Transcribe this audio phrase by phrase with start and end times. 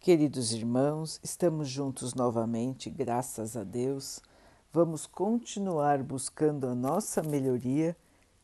[0.00, 4.20] Queridos irmãos, estamos juntos novamente, graças a Deus.
[4.72, 7.96] Vamos continuar buscando a nossa melhoria,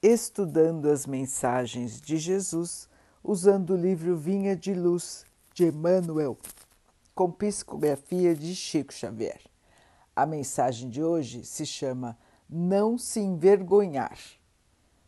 [0.02, 2.88] estudando as mensagens de Jesus,
[3.22, 6.36] usando o livro Vinha de Luz de Emmanuel,
[7.14, 9.40] com psicografia de Chico Xavier.
[10.14, 12.18] A mensagem de hoje se chama
[12.50, 14.18] Não se envergonhar,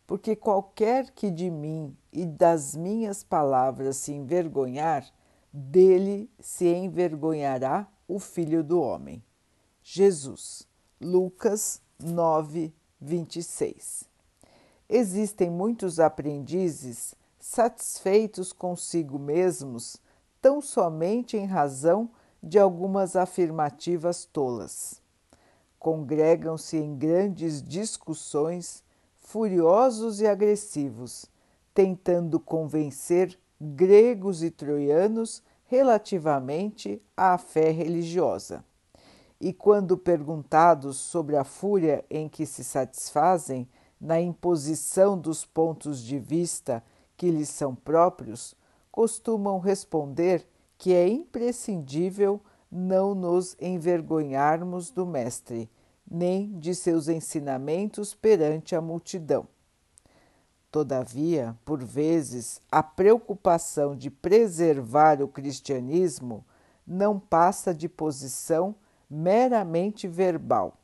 [0.06, 5.04] porque qualquer que de mim e das minhas palavras se envergonhar,
[5.59, 9.24] dele se envergonhará o Filho do Homem.
[9.82, 10.69] Jesus,
[11.01, 14.05] Lucas 9, 26.
[14.87, 19.96] Existem muitos aprendizes satisfeitos consigo mesmos,
[20.42, 22.10] tão somente em razão
[22.43, 25.01] de algumas afirmativas tolas.
[25.79, 28.84] Congregam-se em grandes discussões,
[29.15, 31.24] furiosos e agressivos,
[31.73, 38.65] tentando convencer gregos e troianos relativamente à fé religiosa.
[39.40, 43.68] E quando perguntados sobre a fúria em que se satisfazem
[44.01, 46.82] na imposição dos pontos de vista
[47.16, 48.55] que lhes são próprios,
[48.90, 50.46] costumam responder
[50.79, 52.40] que é imprescindível
[52.71, 55.71] não nos envergonharmos do Mestre,
[56.09, 59.46] nem de seus ensinamentos perante a multidão.
[60.77, 66.44] Todavia, por vezes, a preocupação de preservar o cristianismo
[66.87, 68.75] não passa de posição
[69.09, 70.77] meramente verbal.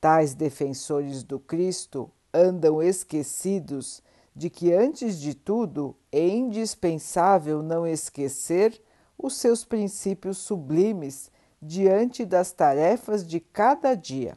[0.00, 4.02] Tais defensores do Cristo andam esquecidos
[4.34, 8.80] de que, antes de tudo, é indispensável não esquecer
[9.18, 11.30] os seus princípios sublimes
[11.60, 14.34] diante das tarefas de cada dia.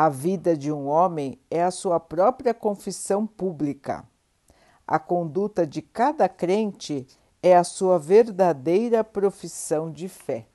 [0.00, 4.08] A vida de um homem é a sua própria confissão pública.
[4.86, 7.04] A conduta de cada crente
[7.42, 10.46] é a sua verdadeira profissão de fé.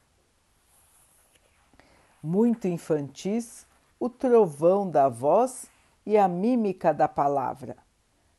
[2.23, 3.67] Muito infantis,
[3.99, 5.65] o trovão da voz
[6.05, 7.75] e a mímica da palavra,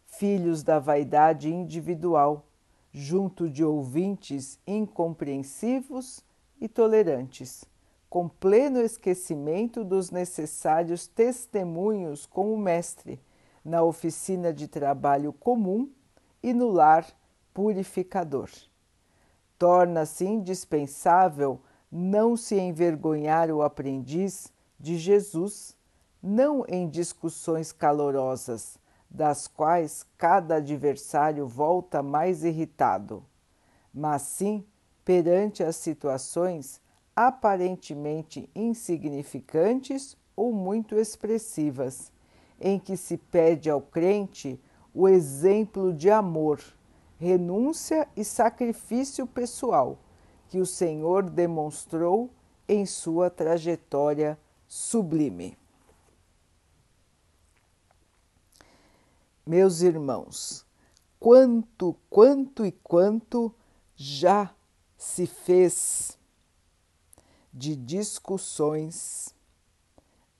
[0.07, 2.47] filhos da vaidade individual,
[2.91, 6.25] junto de ouvintes incompreensivos
[6.59, 7.67] e tolerantes
[8.15, 13.21] com pleno esquecimento dos necessários testemunhos com o Mestre,
[13.65, 15.91] na oficina de trabalho comum
[16.41, 17.05] e no lar
[17.53, 18.49] purificador.
[19.59, 21.61] Torna-se indispensável
[21.91, 25.77] não se envergonhar o aprendiz de Jesus,
[26.23, 28.79] não em discussões calorosas,
[29.11, 33.25] das quais cada adversário volta mais irritado,
[33.93, 34.65] mas sim
[35.05, 36.81] perante as situações
[37.17, 42.13] aparentemente insignificantes ou muito expressivas,
[42.61, 44.61] em que se pede ao crente
[44.93, 46.61] o exemplo de amor,
[47.19, 49.99] renúncia e sacrifício pessoal
[50.49, 52.31] que o Senhor demonstrou
[52.69, 55.57] em sua trajetória sublime.
[59.47, 60.65] Meus irmãos,
[61.21, 63.55] quanto, quanto e quanto
[63.95, 64.55] já
[64.97, 66.19] se fez
[67.55, 69.33] de discussões,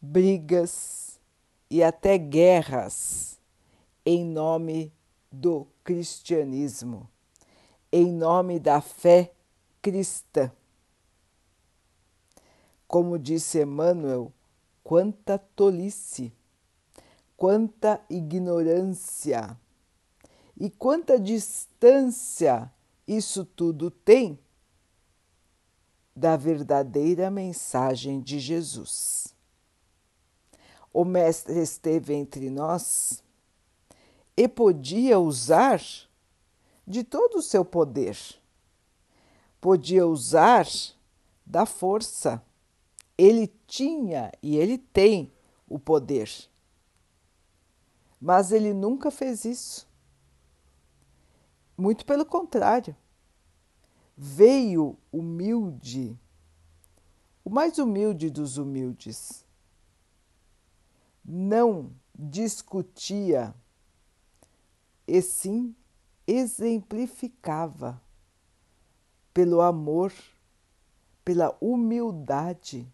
[0.01, 1.21] brigas
[1.71, 3.39] e até guerras
[4.05, 4.93] em nome
[5.31, 7.09] do cristianismo,
[7.93, 9.33] em nome da fé
[9.81, 10.51] cristã.
[12.89, 14.33] Como disse Emmanuel,
[14.83, 16.33] quanta tolice,
[17.37, 19.57] quanta ignorância
[20.59, 22.71] e quanta distância
[23.07, 24.39] isso tudo tem
[26.15, 29.35] da verdadeira mensagem de Jesus.
[30.93, 33.23] O Mestre esteve entre nós
[34.37, 35.81] e podia usar
[36.87, 38.17] de todo o seu poder,
[39.61, 40.67] podia usar
[41.45, 42.43] da força.
[43.17, 45.33] Ele tinha e ele tem
[45.69, 46.31] o poder.
[48.21, 49.89] Mas ele nunca fez isso.
[51.77, 52.97] Muito pelo contrário
[54.17, 56.19] veio humilde,
[57.45, 59.45] o mais humilde dos humildes.
[61.25, 63.55] Não discutia,
[65.07, 65.75] e sim
[66.27, 68.01] exemplificava
[69.33, 70.13] pelo amor,
[71.25, 72.87] pela humildade,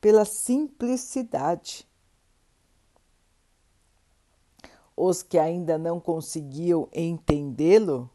[0.00, 1.86] pela simplicidade.
[4.96, 8.10] Os que ainda não conseguiam entendê-lo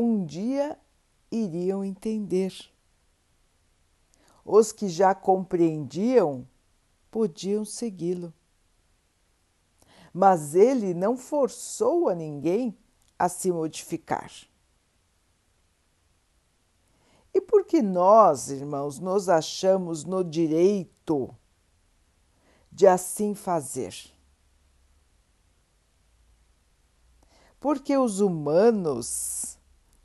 [0.00, 0.78] um dia
[1.30, 2.54] iriam entender.
[4.44, 6.46] Os que já compreendiam
[7.10, 8.32] podiam segui-lo.
[10.12, 12.76] Mas ele não forçou a ninguém
[13.18, 14.30] a se modificar.
[17.50, 21.32] porque nós, irmãos, nos achamos no direito
[22.70, 23.94] de assim fazer.
[27.58, 29.58] Porque os humanos,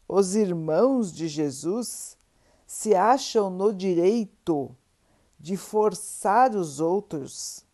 [0.08, 2.18] os irmãos de Jesus,
[2.66, 4.76] se acham no direito
[5.40, 7.66] de forçar os outros.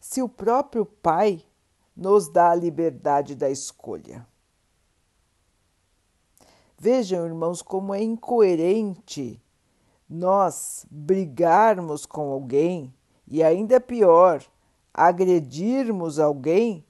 [0.00, 1.44] Se o próprio Pai
[1.96, 4.26] nos dá a liberdade da escolha.
[6.76, 9.40] Vejam, irmãos, como é incoerente
[10.08, 12.92] nós brigarmos com alguém
[13.26, 14.44] e ainda pior,
[14.92, 16.84] agredirmos alguém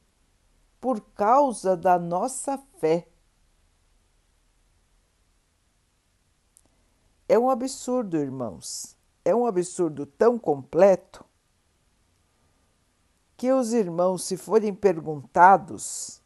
[0.84, 3.08] por causa da nossa fé.
[7.26, 8.94] É um absurdo, irmãos.
[9.24, 11.24] É um absurdo tão completo
[13.34, 16.20] que os irmãos, se forem perguntados,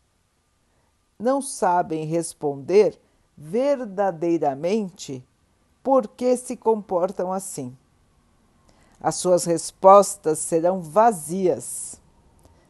[1.17, 3.01] não sabem responder
[3.37, 5.25] verdadeiramente
[5.85, 7.79] por que se comportam assim.
[9.01, 12.01] As suas respostas serão vazias,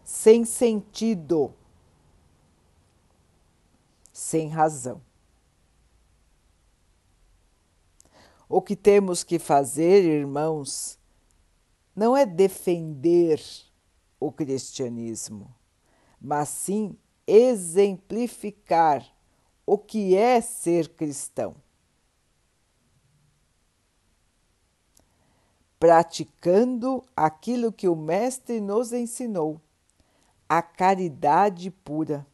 [0.05, 1.55] sem sentido,
[4.19, 5.00] sem razão.
[8.49, 10.99] O que temos que fazer, irmãos,
[11.94, 13.41] não é defender
[14.19, 15.55] o cristianismo,
[16.20, 16.99] mas sim
[17.29, 19.06] exemplificar
[19.65, 21.55] o que é ser cristão.
[25.79, 29.61] Praticando aquilo que o Mestre nos ensinou,
[30.49, 32.26] a caridade pura.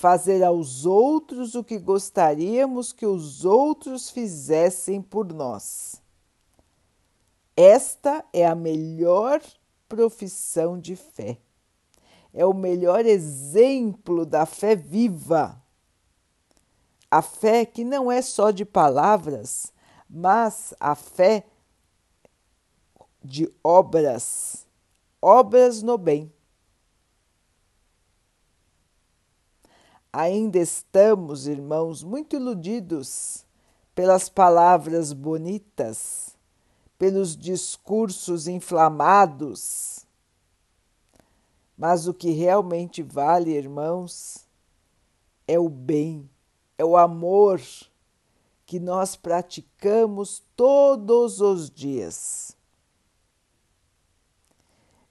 [0.00, 6.00] Fazer aos outros o que gostaríamos que os outros fizessem por nós.
[7.54, 9.42] Esta é a melhor
[9.86, 11.38] profissão de fé.
[12.32, 15.60] É o melhor exemplo da fé viva
[17.10, 19.72] a fé que não é só de palavras,
[20.08, 21.44] mas a fé
[23.22, 24.66] de obras,
[25.20, 26.32] obras no bem.
[30.12, 33.44] Ainda estamos, irmãos, muito iludidos
[33.94, 36.36] pelas palavras bonitas,
[36.98, 40.04] pelos discursos inflamados.
[41.76, 44.46] Mas o que realmente vale, irmãos,
[45.46, 46.28] é o bem
[46.80, 47.60] é o amor
[48.64, 52.56] que nós praticamos todos os dias.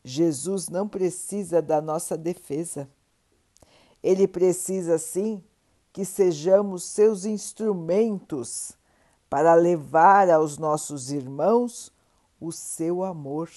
[0.04, 2.90] Jesus não precisa da nossa defesa.
[4.02, 5.44] Ele precisa sim
[5.92, 8.78] que sejamos seus instrumentos
[9.30, 11.92] para levar aos nossos irmãos
[12.40, 13.50] o seu amor,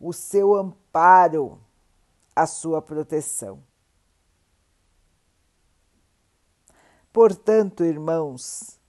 [0.00, 1.60] o seu amparo,
[2.34, 3.62] a sua proteção.
[7.12, 8.80] Portanto, irmãos,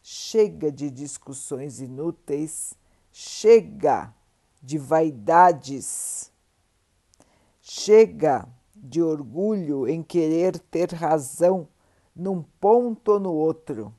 [0.00, 2.72] chega de discussões inúteis,
[3.12, 4.14] chega
[4.62, 6.30] de vaidades,
[7.60, 8.48] chega
[8.82, 11.68] de orgulho em querer ter razão
[12.14, 13.94] num ponto ou no outro.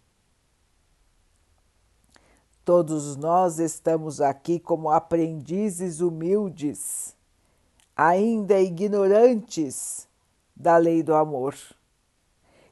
[2.64, 7.16] Todos nós estamos aqui como aprendizes humildes,
[7.96, 10.08] ainda ignorantes
[10.56, 11.56] da lei do amor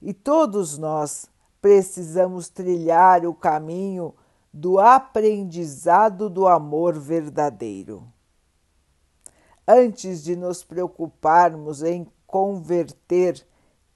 [0.02, 1.30] e todos nós
[1.62, 4.14] precisamos trilhar o caminho
[4.54, 8.08] do aprendizado do amor verdadeiro.
[9.68, 13.46] Antes de nos preocuparmos em converter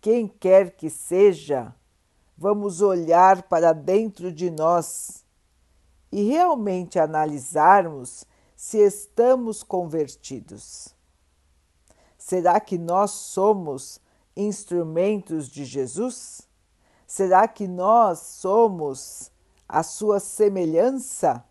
[0.02, 1.74] quem quer que seja,
[2.38, 5.24] vamos olhar para dentro de nós
[6.12, 8.26] e realmente analisarmos
[8.56, 10.94] se estamos convertidos.
[12.18, 14.02] Será que nós somos
[14.36, 16.42] instrumentos de Jesus?
[17.08, 19.32] Será que nós somos
[19.68, 21.44] a sua semelhança?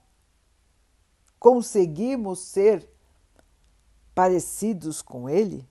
[1.38, 2.86] Conseguimos ser
[4.14, 5.68] parecidos com Ele?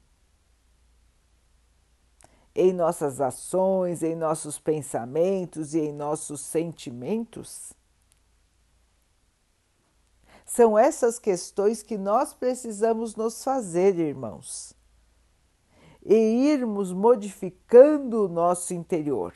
[2.55, 7.74] Em nossas ações, em nossos pensamentos e em nossos sentimentos?
[10.46, 14.75] São essas questões que nós precisamos nos fazer, irmãos
[16.03, 19.34] e irmos modificando o nosso interior.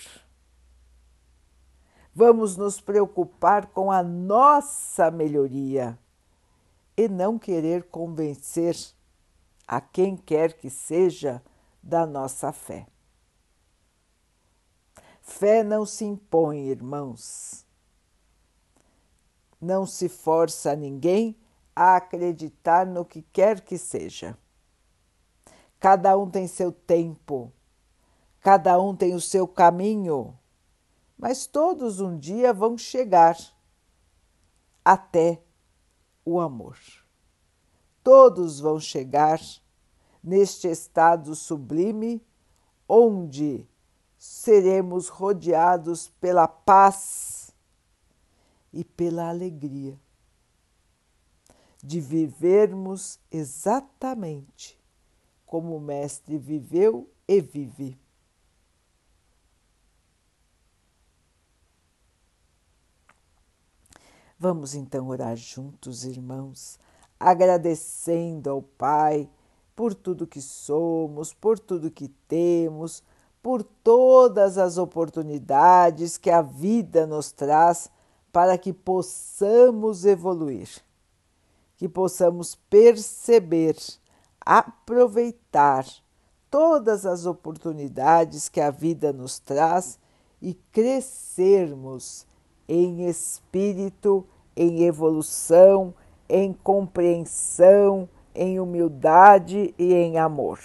[2.15, 5.98] Vamos nos preocupar com a nossa melhoria
[6.96, 8.76] e não querer convencer
[9.68, 11.42] a quem quer que seja
[11.82, 12.88] da nossa fé.
[15.22, 17.66] Fé não se impõe, irmãos.
[19.60, 21.38] Não se força ninguém
[21.76, 24.38] a acreditar no que quer que seja.
[25.80, 27.52] Cada um tem seu tempo,
[28.44, 30.38] Cada um tem o seu caminho,
[31.18, 33.38] mas todos um dia vão chegar
[34.84, 35.42] até
[36.25, 36.77] o amor.
[38.03, 39.39] Todos vão chegar
[40.24, 42.22] neste estado sublime
[42.88, 43.68] onde
[44.18, 47.53] seremos rodeados pela paz
[48.72, 50.00] e pela alegria
[51.84, 54.82] de vivermos exatamente
[55.46, 58.00] como o Mestre viveu e vive.
[64.46, 66.78] Vamos então orar juntos, irmãos,
[67.18, 69.30] agradecendo ao Pai
[69.74, 73.02] por tudo que somos, por tudo que temos,
[73.42, 77.90] por todas as oportunidades que a vida nos traz
[78.34, 80.68] para que possamos evoluir
[81.78, 83.78] que possamos perceber,
[84.46, 85.86] aproveitar
[86.52, 89.98] todas as oportunidades que a vida nos traz
[90.42, 92.28] e crescermos
[92.68, 95.93] em espírito, em evolução,
[96.27, 100.60] em compreensão, em humildade e em amor.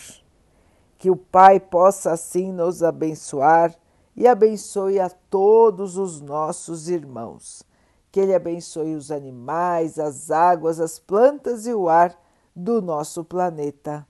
[0.96, 3.74] Que o Pai possa assim nos abençoar
[4.16, 7.66] e abençoe a todos os nossos irmãos
[8.10, 12.18] que Ele abençoe os animais, as águas, as plantas e o ar
[12.54, 14.06] do nosso planeta.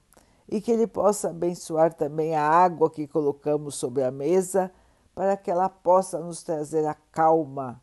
[0.48, 4.72] E que Ele possa abençoar também a água que colocamos sobre a mesa,
[5.14, 7.82] para que ela possa nos trazer a calma